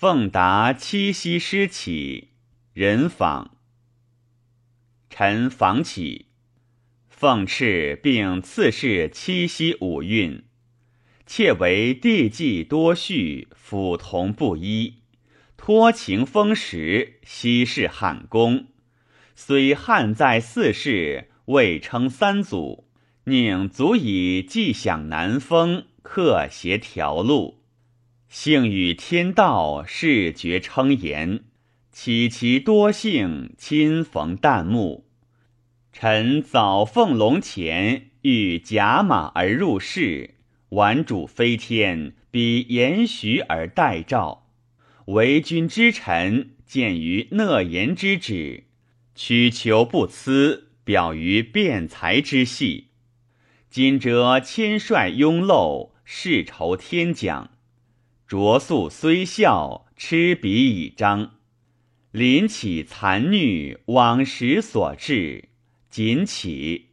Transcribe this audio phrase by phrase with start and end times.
[0.00, 2.28] 奉达七夕诗起，
[2.72, 3.56] 人访。
[5.10, 6.26] 臣访起，
[7.08, 10.44] 奉敕并赐谥七夕五韵。
[11.26, 14.98] 妾为帝纪多序，辅同不一，
[15.56, 18.68] 托情风时，西氏汉宫。
[19.34, 22.88] 虽汉在四世，未称三祖，
[23.24, 27.58] 宁足以既享南风，克协条路。
[28.28, 31.44] 幸与天道，视觉称言，
[31.90, 35.06] 岂其多幸，亲逢旦暮。
[35.94, 40.34] 臣早奉龙前，欲甲马而入室，
[40.70, 44.46] 晚主飞天，比延徐而待诏。
[45.06, 48.64] 为君之臣，见于讷言之旨，
[49.14, 52.88] 曲求不辞，表于辩才之细。
[53.70, 57.52] 今则千帅拥漏，世仇天奖。
[58.28, 61.30] 着素虽孝，痴彼以彰。
[62.10, 65.48] 临起残虐，往时所至，
[65.88, 66.87] 谨起